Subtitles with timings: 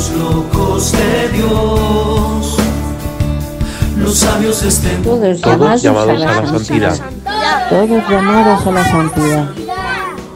[0.00, 2.56] los locos de Dios,
[3.98, 5.02] los sabios mundo.
[5.04, 6.98] Todos llamados, llamados a la santidad.
[7.68, 9.50] Todos llamados a la santidad.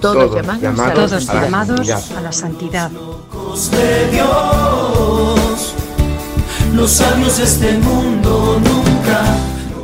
[0.02, 1.42] Todos llamados a la Todos santidad.
[1.42, 2.90] llamados a la santidad.
[2.90, 5.74] locos de Dios,
[6.74, 9.24] los sabios de este mundo nunca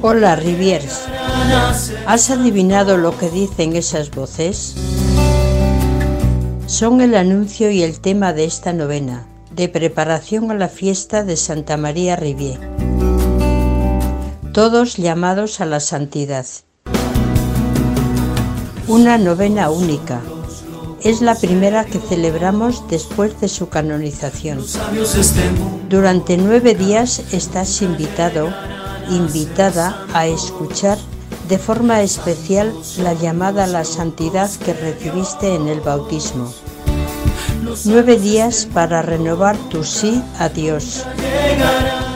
[0.03, 1.05] Hola, Riviers.
[2.07, 4.75] ¿Has adivinado lo que dicen esas voces?
[6.67, 11.37] Son el anuncio y el tema de esta novena, de preparación a la fiesta de
[11.37, 12.59] Santa María Rivier.
[14.53, 16.47] Todos llamados a la santidad.
[18.89, 20.21] Una novena única.
[21.03, 24.65] Es la primera que celebramos después de su canonización.
[25.89, 28.53] Durante nueve días estás invitado,
[29.09, 30.99] invitada a escuchar
[31.49, 36.53] de forma especial la llamada a la santidad que recibiste en el bautismo.
[37.85, 41.07] Nueve días para renovar tu sí a Dios.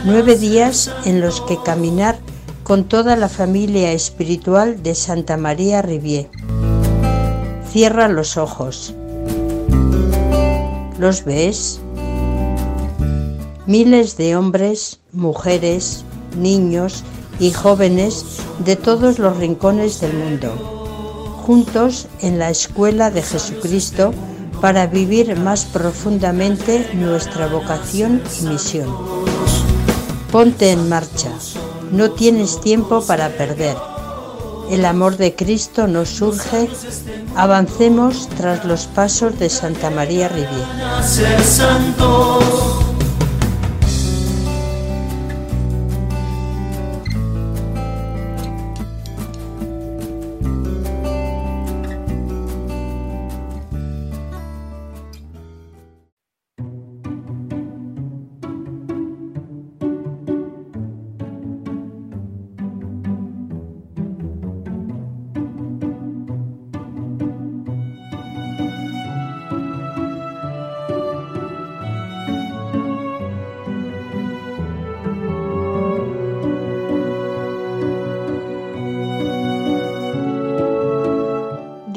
[0.05, 2.19] Nueve días en los que caminar
[2.65, 6.28] con toda la familia espiritual de Santa María Rivier.
[7.70, 8.95] Cierra los ojos.
[10.98, 11.81] ¿Los ves?
[13.67, 16.05] Miles de hombres, mujeres,
[16.37, 17.05] niños
[17.39, 18.25] y jóvenes
[18.65, 20.50] de todos los rincones del mundo,
[21.47, 24.12] juntos en la escuela de Jesucristo
[24.65, 28.89] para vivir más profundamente nuestra vocación y misión.
[30.33, 31.29] Ponte en marcha,
[31.93, 33.77] no tienes tiempo para perder.
[34.71, 36.71] El amor de Cristo nos surge,
[37.37, 40.65] avancemos tras los pasos de Santa María Rivier.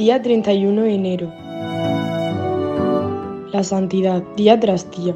[0.07, 1.34] Día 31 de enero.
[3.51, 5.13] La santidad, día tras día.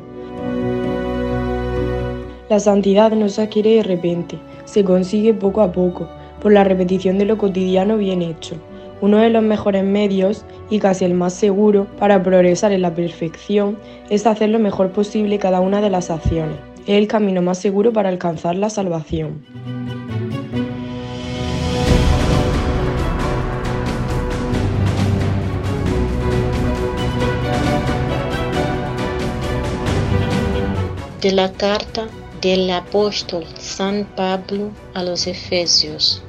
[2.50, 6.09] La santidad no se adquiere de repente, se consigue poco a poco,
[6.41, 8.57] por la repetición de lo cotidiano bien hecho.
[9.00, 13.78] Uno de los mejores medios, y casi el más seguro, para progresar en la perfección
[14.09, 16.57] es hacer lo mejor posible cada una de las acciones.
[16.85, 19.41] Es el camino más seguro para alcanzar la salvación.
[31.22, 32.08] De la carta
[32.42, 36.24] del apóstol San Pablo a los Efesios.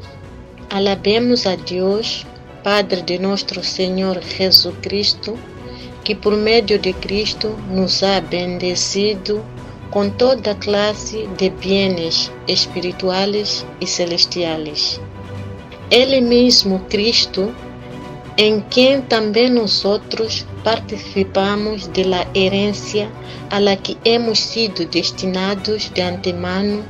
[0.68, 2.26] Alabemos a Dios,
[2.62, 5.34] Padre de nuestro Señor Jesucristo,
[6.04, 9.42] que por medio de Cristo nos ha bendecido
[9.90, 15.00] con toda clase de bienes espirituales y celestiales.
[15.88, 17.50] Él mismo Cristo,
[18.36, 23.10] en quien también nosotros participamos de la herencia
[23.50, 26.82] a la que hemos sido destinados de antemano,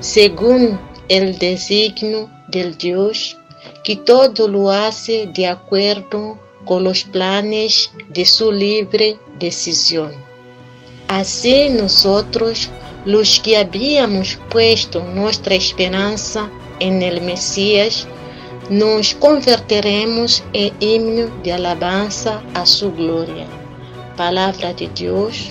[0.00, 3.36] según el designio del Dios,
[3.84, 10.12] que todo lo hace de acuerdo con los planes de su libre decisión.
[11.08, 12.70] Así nosotros,
[13.04, 16.48] los que habíamos puesto nuestra esperanza
[16.78, 18.06] en el Mesías,
[18.70, 23.46] nos convertiremos en himno de alabanza a su gloria.
[24.16, 25.50] Palabra de Dios.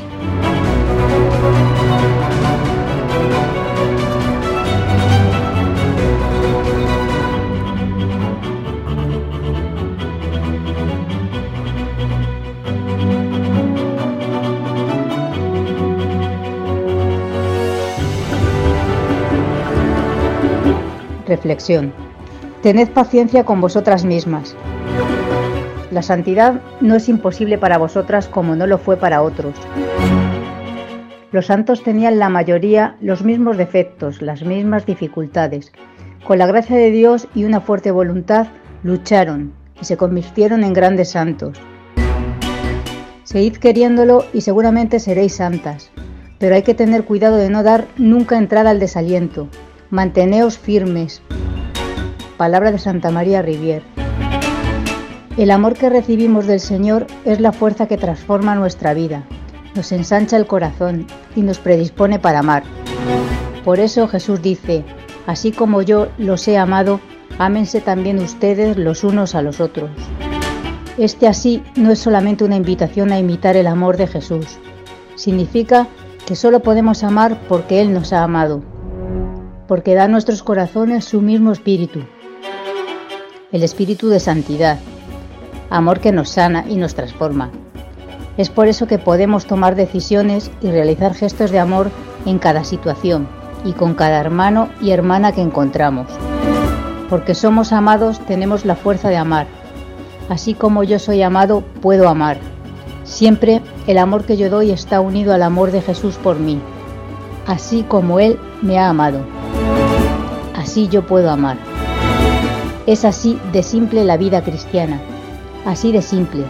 [21.27, 22.08] Reflexión.
[22.61, 24.53] Tened paciencia con vosotras mismas.
[25.91, 29.55] La santidad no es imposible para vosotras como no lo fue para otros.
[31.31, 35.71] Los santos tenían la mayoría los mismos defectos, las mismas dificultades.
[36.27, 38.47] Con la gracia de Dios y una fuerte voluntad
[38.83, 41.57] lucharon y se convirtieron en grandes santos.
[43.23, 45.91] Seguid queriéndolo y seguramente seréis santas,
[46.39, 49.47] pero hay que tener cuidado de no dar nunca entrada al desaliento.
[49.91, 51.21] Manteneos firmes.
[52.39, 53.83] Palabra de Santa María Rivier.
[55.35, 59.25] El amor que recibimos del Señor es la fuerza que transforma nuestra vida.
[59.75, 61.05] nos ensancha el corazón
[61.35, 62.63] y nos predispone para amar.
[63.65, 64.85] Por eso Jesús dice,
[65.27, 67.01] así como yo los he amado,
[67.39, 69.89] ámense también ustedes los unos a los otros.
[70.97, 74.45] Este así no es solamente una invitación a imitar el amor de Jesús,
[75.15, 75.87] significa
[76.25, 78.63] que solo podemos amar porque Él nos ha amado,
[79.67, 81.99] porque da a nuestros corazones su mismo espíritu,
[83.51, 84.77] el espíritu de santidad,
[85.69, 87.49] amor que nos sana y nos transforma.
[88.37, 91.89] Es por eso que podemos tomar decisiones y realizar gestos de amor
[92.25, 93.27] en cada situación
[93.65, 96.07] y con cada hermano y hermana que encontramos.
[97.09, 99.47] Porque somos amados tenemos la fuerza de amar.
[100.29, 102.37] Así como yo soy amado, puedo amar.
[103.03, 106.61] Siempre el amor que yo doy está unido al amor de Jesús por mí.
[107.47, 109.21] Así como Él me ha amado.
[110.55, 111.68] Así yo puedo amar.
[112.89, 114.99] Es así de simple la vida cristiana.
[115.63, 116.43] Así de simple.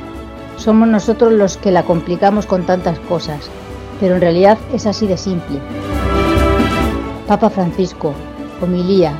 [0.55, 3.49] Somos nosotros los que la complicamos con tantas cosas,
[3.99, 5.59] pero en realidad es así de simple.
[7.27, 8.13] Papa Francisco,
[8.61, 9.19] homilía,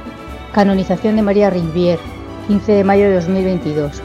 [0.54, 2.00] canonización de María Rivier,
[2.48, 4.02] 15 de mayo de 2022.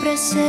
[0.00, 0.40] presencia.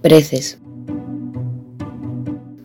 [0.00, 0.58] Preces.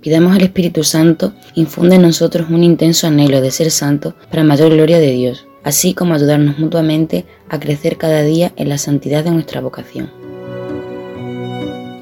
[0.02, 4.72] Pidamos al Espíritu Santo infunde en nosotros un intenso anhelo de ser santo para mayor
[4.72, 9.32] gloria de Dios, así como ayudarnos mutuamente a crecer cada día en la santidad de
[9.32, 10.10] nuestra vocación.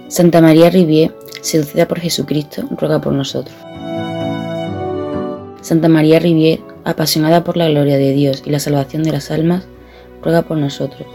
[0.10, 3.56] Santa María Rivier seducida por Jesucristo, ruega por nosotros.
[5.62, 9.64] Santa María Rivier, apasionada por la gloria de Dios y la salvación de las almas,
[10.22, 11.08] ruega por nosotros.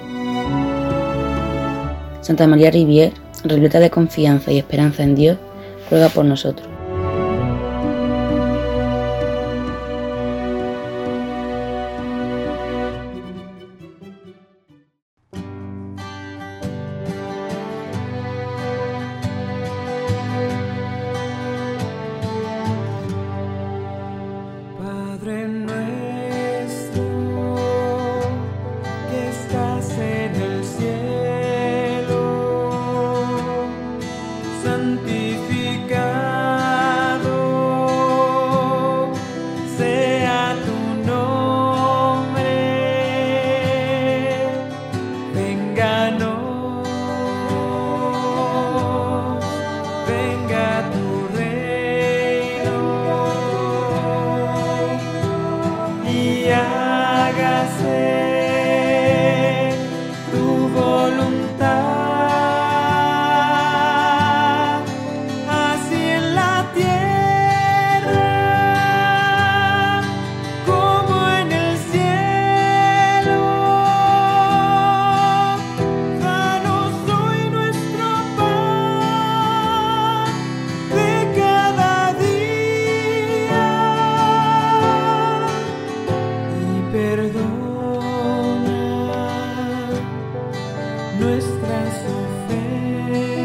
[2.20, 3.12] Santa María Rivier,
[3.44, 5.38] repleta de confianza y esperanza en Dios,
[5.90, 6.68] ruega por nosotros.
[56.48, 58.27] y hágase.
[91.18, 93.37] nuestras ofensas.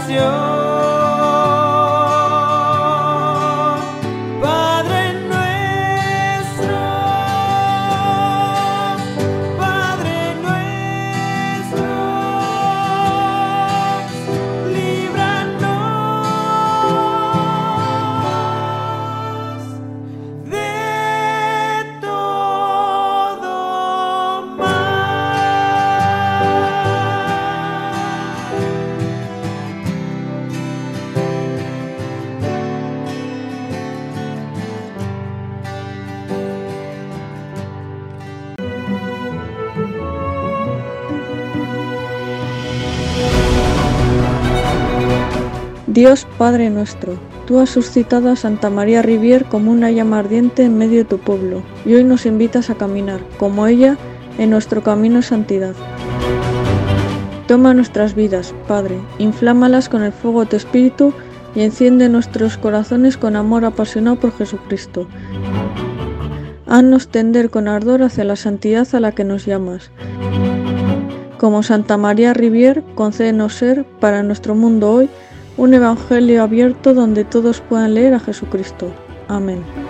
[0.00, 0.89] canción.
[45.92, 47.14] Dios Padre nuestro,
[47.46, 51.18] tú has suscitado a Santa María Rivier como una llama ardiente en medio de tu
[51.18, 53.96] pueblo, y hoy nos invitas a caminar, como ella,
[54.38, 55.74] en nuestro camino de santidad.
[57.48, 61.12] Toma nuestras vidas, Padre, inflámalas con el fuego de tu Espíritu
[61.56, 65.08] y enciende nuestros corazones con amor apasionado por Jesucristo.
[66.68, 69.90] Haznos tender con ardor hacia la santidad a la que nos llamas.
[71.36, 75.10] Como Santa María Rivier, concédenos ser, para nuestro mundo hoy,
[75.56, 78.92] un evangelio abierto donde todos puedan leer a Jesucristo.
[79.28, 79.89] Amén.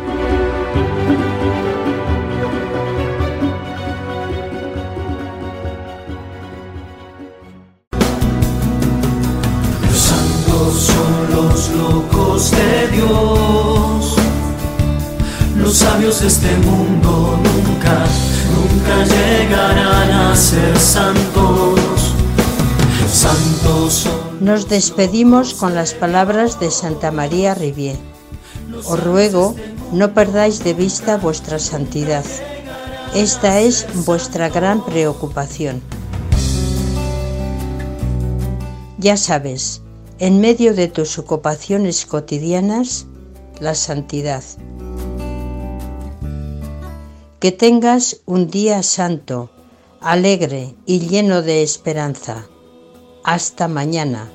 [24.41, 27.97] Nos despedimos con las palabras de Santa María Rivier.
[28.87, 29.55] Os ruego,
[29.93, 32.25] no perdáis de vista vuestra santidad.
[33.15, 35.83] Esta es vuestra gran preocupación.
[38.99, 39.83] Ya sabes,
[40.19, 43.07] en medio de tus ocupaciones cotidianas,
[43.61, 44.45] la santidad.
[47.41, 49.51] Que tengas un día santo,
[50.01, 52.50] alegre y lleno de esperanza.
[53.23, 54.29] Hasta mañana.